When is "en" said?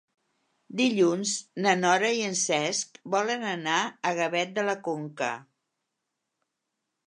2.29-2.33